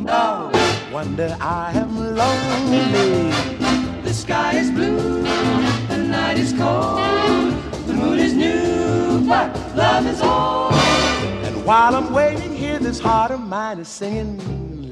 No 0.04 0.50
wonder 0.92 1.36
I 1.40 1.72
am 1.74 1.96
lonely. 1.96 3.30
The 4.02 4.14
sky 4.14 4.58
is 4.58 4.70
blue, 4.70 5.22
the 5.88 5.98
night 5.98 6.38
is 6.38 6.52
cold, 6.52 6.98
the 7.86 7.94
moon 7.94 8.18
is 8.18 8.34
new, 8.34 9.26
but 9.26 9.48
love 9.74 10.06
is 10.06 10.20
old. 10.22 10.72
And 11.46 11.64
while 11.64 11.96
I'm 11.96 12.12
waiting 12.12 12.54
here, 12.54 12.78
this 12.78 13.00
heart 13.00 13.32
of 13.32 13.40
mine 13.40 13.78
is 13.78 13.88
singing, 13.88 14.38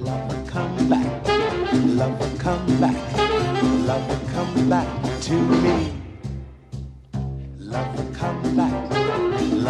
Lover, 0.02 0.42
come 0.50 0.88
back, 0.88 1.28
lover, 1.72 2.38
come 2.38 2.80
back, 2.80 3.18
lover, 3.86 4.20
come 4.34 4.68
back 4.68 5.20
to 5.22 5.34
me. 5.34 5.92
Lover, 7.58 8.12
come 8.14 8.41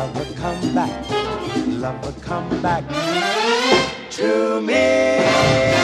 lover, 0.03 0.34
come 0.34 0.74
back, 0.74 1.11
lover, 1.68 2.12
come 2.22 2.62
back 2.62 2.82
to 4.11 4.61
me. 4.61 5.81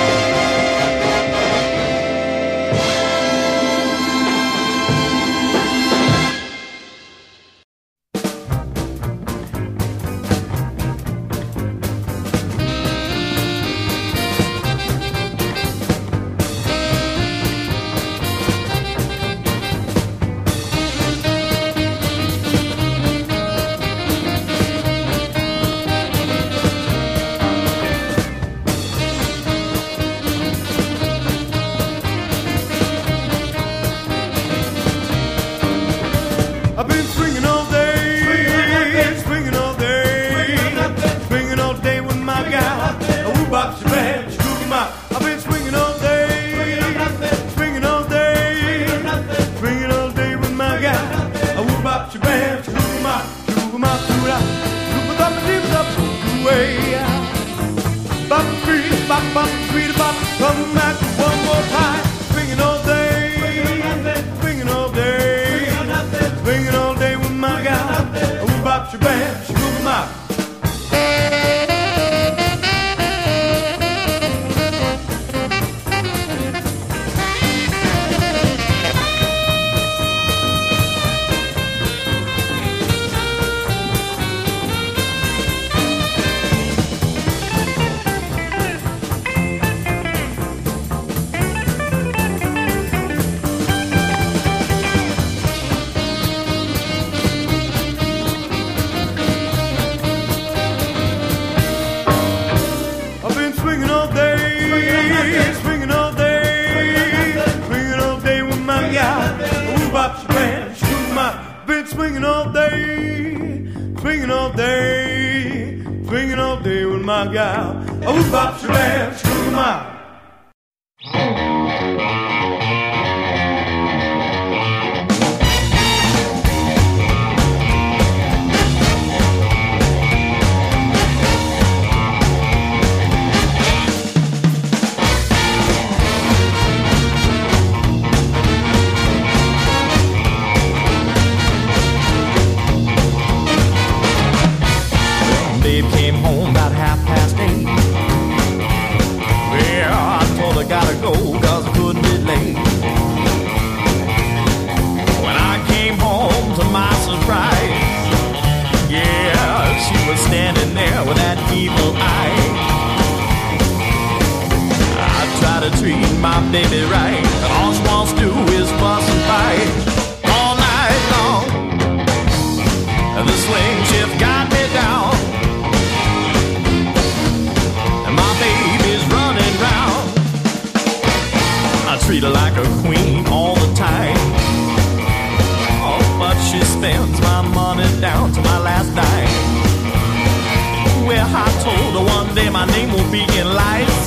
My 192.59 192.67
name 192.73 192.93
won't 192.93 193.13
be 193.13 193.21
in 193.21 193.47
lights. 193.55 194.01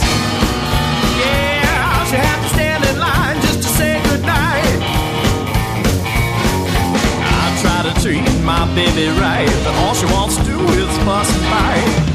Yeah, 1.24 2.04
she 2.10 2.18
had 2.18 2.40
to 2.44 2.50
stand 2.50 2.84
in 2.84 3.00
line 3.00 3.40
just 3.40 3.62
to 3.64 3.70
say 3.80 4.04
goodnight. 4.04 4.76
I 7.40 7.44
try 7.64 7.80
to 7.88 7.94
treat 8.04 8.28
my 8.44 8.66
baby 8.76 9.08
right, 9.22 9.48
but 9.64 9.74
all 9.76 9.94
she 9.94 10.06
wants 10.08 10.36
to 10.36 10.44
do 10.44 10.60
is 10.82 10.92
fuss 11.06 11.30
and 11.34 11.46
fight 11.46 12.11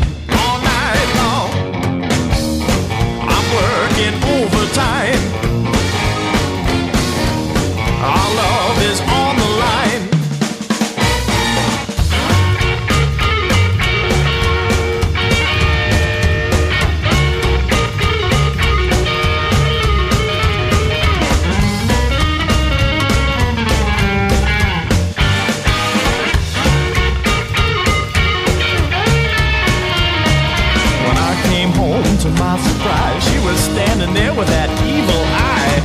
there 34.16 34.32
with 34.34 34.48
that 34.48 34.70
evil 34.80 35.24
eye. 35.52 35.76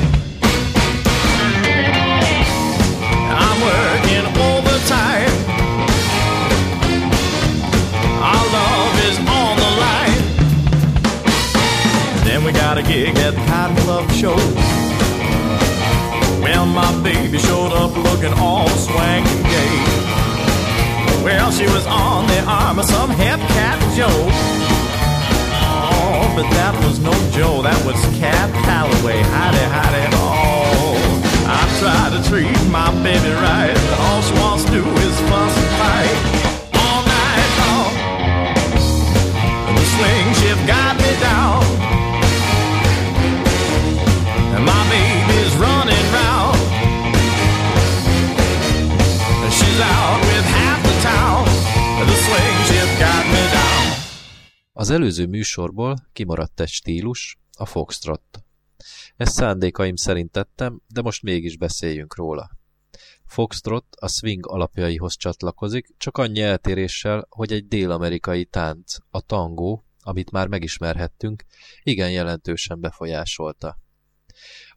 I'm 3.43 3.57
working 3.59 4.25
overtime. 4.39 5.35
Our 8.23 8.45
love 8.55 8.95
is 9.09 9.17
on 9.19 9.53
the 9.59 9.71
line. 9.83 10.23
Then 12.23 12.45
we 12.45 12.53
got 12.53 12.77
a 12.77 12.83
gig 12.83 13.17
at 13.17 13.33
the 13.35 13.43
Cotton 13.51 13.75
Club 13.83 14.09
show. 14.11 14.37
Well, 16.41 16.65
my 16.65 16.91
baby 17.03 17.37
showed 17.37 17.73
up 17.73 17.91
looking 17.97 18.33
all 18.39 18.69
swank 18.69 19.27
and 19.27 19.43
gay. 19.43 19.75
Well, 21.25 21.51
she 21.51 21.65
was 21.65 21.85
on 21.85 22.27
the 22.27 22.39
arm 22.47 22.79
of 22.79 22.85
some 22.85 23.09
hep 23.09 23.39
cat 23.39 23.77
Joe. 23.97 24.60
But 26.33 26.47
that 26.55 26.73
was 26.87 26.99
no 26.99 27.11
Joe, 27.35 27.61
that 27.61 27.75
was 27.85 27.99
Cab 28.15 28.47
Calloway. 28.63 29.19
Howdy, 29.19 29.65
howdy, 29.67 30.05
oh. 30.15 30.95
I 31.43 31.59
try 31.83 32.07
to 32.15 32.23
treat 32.29 32.55
my 32.71 32.87
baby 33.03 33.35
right. 33.35 33.75
All 33.99 34.21
she 34.23 34.33
wants 34.39 34.63
to 34.65 34.71
do 34.71 34.79
is 34.79 35.15
fuss 35.27 35.51
and 35.59 35.71
fight 35.75 36.15
all 36.79 37.03
night 37.03 37.51
long. 37.59 37.93
The 39.75 39.85
swing 39.91 40.27
shift 40.39 40.63
got 40.71 40.95
me 40.95 41.11
down. 41.19 41.67
And 44.55 44.63
my 44.63 44.83
baby's 44.87 45.53
running 45.59 45.80
Az 54.81 54.89
előző 54.89 55.27
műsorból 55.27 55.95
kimaradt 56.13 56.59
egy 56.59 56.69
stílus, 56.69 57.39
a 57.57 57.65
foxtrot. 57.65 58.43
Ezt 59.15 59.33
szándékaim 59.33 59.95
szerint 59.95 60.31
tettem, 60.31 60.81
de 60.87 61.01
most 61.01 61.21
mégis 61.21 61.57
beszéljünk 61.57 62.15
róla. 62.15 62.51
Foxtrot 63.25 63.85
a 63.95 64.07
swing 64.07 64.47
alapjaihoz 64.47 65.15
csatlakozik, 65.17 65.93
csak 65.97 66.17
annyi 66.17 66.41
eltéréssel, 66.41 67.27
hogy 67.29 67.51
egy 67.51 67.67
dél-amerikai 67.67 68.45
tánc, 68.45 68.95
a 69.09 69.21
tangó, 69.21 69.85
amit 69.99 70.31
már 70.31 70.47
megismerhettünk, 70.47 71.43
igen 71.83 72.11
jelentősen 72.11 72.79
befolyásolta. 72.79 73.77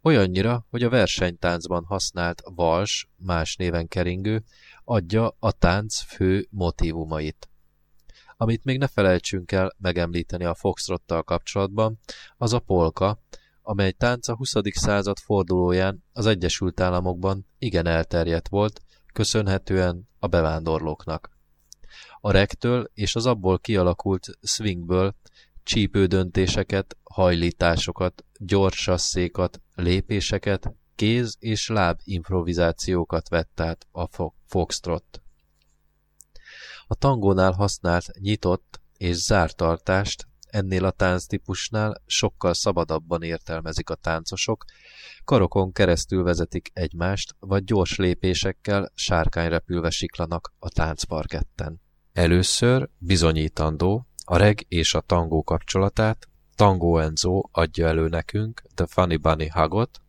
Olyannyira, 0.03 0.67
hogy 0.71 0.83
a 0.83 0.89
versenytáncban 0.89 1.85
használt 1.85 2.43
vals, 2.45 3.09
más 3.17 3.57
néven 3.57 3.89
keringő, 3.89 4.45
adja 4.85 5.37
a 5.39 5.53
tánc 5.53 6.01
fő 6.01 6.47
motívumait. 6.51 7.49
Amit 8.37 8.65
még 8.65 8.79
ne 8.79 8.87
felejtsünk 8.87 9.53
el 9.53 9.75
megemlíteni 9.79 10.45
a 10.45 10.55
foxtrottal 10.55 11.23
kapcsolatban, 11.23 11.99
az 12.37 12.53
a 12.53 12.59
polka, 12.59 13.19
amely 13.63 13.93
tánc 13.93 14.29
a 14.29 14.37
20. 14.37 14.53
század 14.71 15.19
fordulóján 15.19 16.05
az 16.13 16.27
Egyesült 16.27 16.81
Államokban 16.81 17.47
igen 17.59 17.87
elterjedt 17.87 18.49
volt, 18.49 18.81
köszönhetően 19.13 20.09
a 20.19 20.27
bevándorlóknak. 20.27 21.31
A 22.21 22.31
regtől 22.31 22.91
és 22.95 23.15
az 23.15 23.27
abból 23.27 23.59
kialakult 23.59 24.39
swingből 24.43 25.15
csípődöntéseket, 25.63 26.97
hajlításokat, 27.03 28.25
gyors 28.39 28.83
sasszékat, 28.83 29.61
lépéseket, 29.75 30.75
kéz- 30.95 31.37
és 31.39 31.69
láb 31.69 32.01
improvizációkat 32.05 33.29
vett 33.29 33.61
át 33.61 33.87
a 33.91 34.07
fo 34.07 34.33
foxtrot. 34.47 35.24
A 36.95 36.97
tangónál 36.97 37.53
használt 37.53 38.07
nyitott 38.19 38.81
és 38.97 39.17
zárt 39.17 39.57
tartást 39.57 40.27
ennél 40.51 40.85
a 40.85 40.91
tánctípusnál 40.91 42.03
sokkal 42.07 42.55
szabadabban 42.55 43.23
értelmezik 43.23 43.91
a 43.91 43.95
táncosok, 43.95 44.65
karokon 45.25 45.73
keresztül 45.73 46.23
vezetik 46.23 46.71
egymást, 46.73 47.35
vagy 47.39 47.65
gyors 47.65 47.97
lépésekkel 47.97 48.93
sárkányrepülve 48.95 49.91
siklanak 49.91 50.53
a 50.59 50.69
táncparketten. 50.69 51.81
Először 52.13 52.89
bizonyítandó 52.99 54.07
a 54.25 54.37
reg 54.37 54.65
és 54.69 54.95
a 54.95 55.01
tangó 55.01 55.43
kapcsolatát, 55.43 56.29
Tango 56.55 56.99
Enzo 56.99 57.43
adja 57.53 57.87
elő 57.87 58.09
nekünk 58.09 58.63
The 58.75 58.87
Funny 58.87 59.17
Bunny 59.17 59.51
Hugot, 59.53 60.01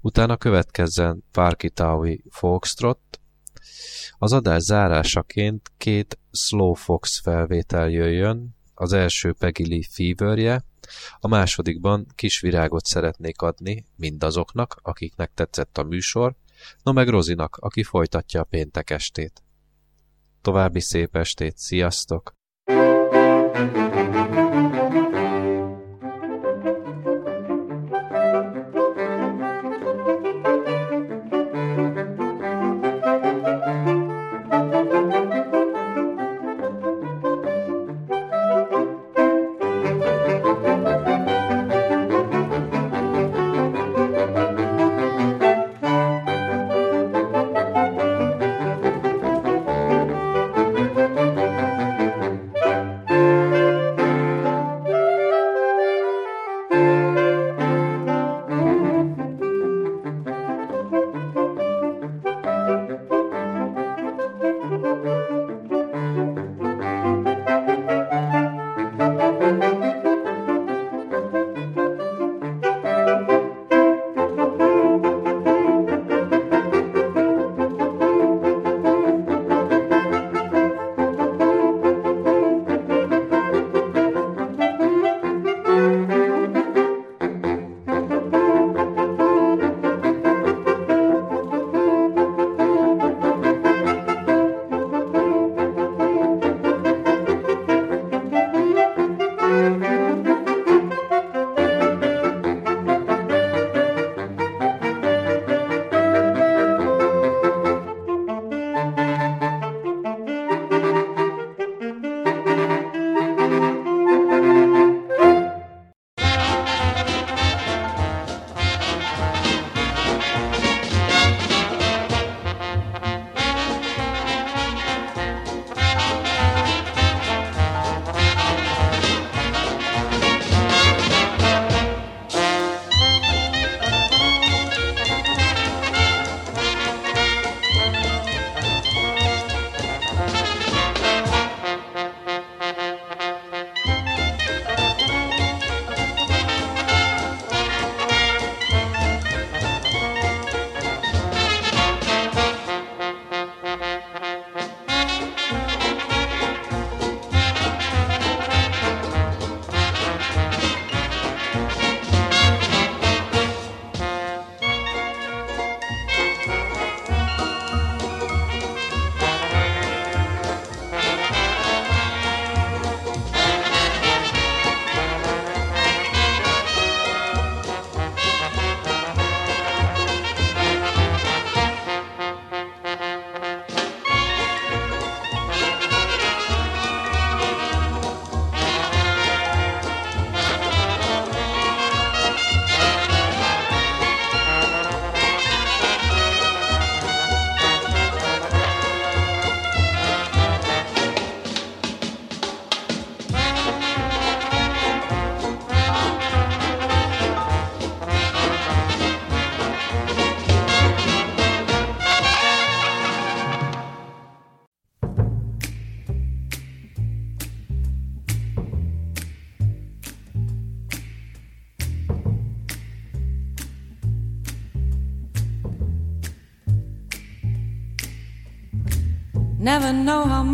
utána 0.00 0.36
következzen 0.36 1.24
Parky 1.32 1.70
Taui 1.70 2.24
Foxtrot, 2.30 3.21
az 4.18 4.32
adás 4.32 4.62
zárásaként 4.62 5.72
két 5.76 6.18
Slow 6.32 6.72
Fox 6.74 7.20
felvétel 7.20 7.88
jöjjön, 7.88 8.56
az 8.74 8.92
első 8.92 9.32
Peggy 9.32 9.66
Lee 9.66 9.86
Feverje, 9.90 10.64
a 11.20 11.28
másodikban 11.28 12.06
kis 12.14 12.40
virágot 12.40 12.84
szeretnék 12.84 13.40
adni 13.40 13.86
mindazoknak, 13.96 14.78
akiknek 14.82 15.30
tetszett 15.34 15.78
a 15.78 15.82
műsor, 15.82 16.34
no 16.82 16.92
meg 16.92 17.08
Rozinak, 17.08 17.56
aki 17.56 17.82
folytatja 17.82 18.40
a 18.40 18.44
péntek 18.44 18.90
estét. 18.90 19.42
További 20.40 20.80
szép 20.80 21.16
estét, 21.16 21.58
sziasztok! 21.58 22.41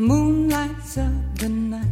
moon 0.00 0.48
lights 0.48 0.96
up 0.96 1.12
the 1.38 1.48
night. 1.48 1.86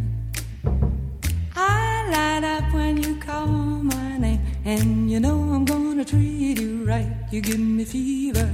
I 1.54 2.08
light 2.10 2.44
up 2.44 2.72
when 2.72 3.02
you 3.02 3.16
call 3.16 3.46
my 3.46 4.16
name, 4.16 4.40
and 4.64 5.10
you 5.10 5.20
know 5.20 5.38
I'm 5.52 5.66
gonna 5.66 6.04
treat 6.04 6.58
you 6.58 6.84
right. 6.86 7.12
You 7.30 7.42
give 7.42 7.60
me 7.60 7.84
fever. 7.84 8.46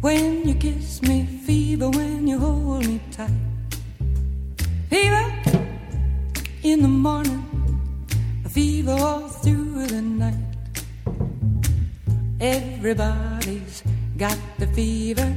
When 0.00 0.46
you 0.46 0.54
kiss 0.54 1.02
me, 1.02 1.26
fever 1.44 1.90
when 1.90 2.28
you 2.28 2.38
hold 2.38 2.86
me 2.86 3.00
tight. 3.10 3.30
Fever 4.88 5.26
in 6.62 6.82
the 6.82 6.88
morning, 6.88 7.42
a 8.44 8.48
fever 8.48 8.92
all 8.92 9.28
through 9.28 9.86
the 9.86 10.00
night. 10.00 10.34
Everybody's 12.40 13.82
got 14.16 14.38
the 14.58 14.68
fever, 14.68 15.36